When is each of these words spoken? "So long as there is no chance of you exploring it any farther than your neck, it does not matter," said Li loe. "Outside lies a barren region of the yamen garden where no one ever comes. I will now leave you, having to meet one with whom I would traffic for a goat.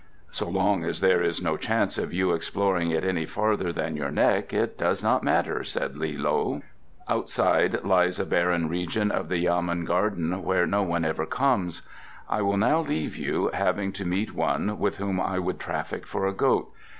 "So 0.31 0.49
long 0.49 0.83
as 0.83 0.99
there 0.99 1.21
is 1.21 1.43
no 1.43 1.57
chance 1.57 1.99
of 1.99 2.11
you 2.11 2.31
exploring 2.31 2.89
it 2.89 3.03
any 3.03 3.27
farther 3.27 3.71
than 3.71 3.95
your 3.95 4.09
neck, 4.09 4.51
it 4.51 4.75
does 4.75 5.03
not 5.03 5.23
matter," 5.23 5.63
said 5.63 5.95
Li 5.95 6.17
loe. 6.17 6.63
"Outside 7.07 7.83
lies 7.83 8.19
a 8.19 8.25
barren 8.25 8.67
region 8.67 9.11
of 9.11 9.29
the 9.29 9.37
yamen 9.43 9.85
garden 9.85 10.41
where 10.41 10.65
no 10.65 10.81
one 10.81 11.05
ever 11.05 11.27
comes. 11.27 11.83
I 12.27 12.41
will 12.41 12.57
now 12.57 12.79
leave 12.79 13.15
you, 13.15 13.51
having 13.53 13.91
to 13.91 14.03
meet 14.03 14.33
one 14.33 14.79
with 14.79 14.97
whom 14.97 15.19
I 15.21 15.37
would 15.37 15.59
traffic 15.59 16.07
for 16.07 16.25
a 16.25 16.33
goat. 16.33 16.73